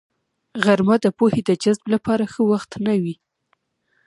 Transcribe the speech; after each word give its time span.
غرمه 0.63 0.95
د 1.01 1.05
پوهې 1.17 1.41
د 1.47 1.51
جذب 1.63 1.85
لپاره 1.93 2.23
ښه 2.33 2.41
وخت 2.51 2.71
نه 2.85 2.93
وي 3.01 3.15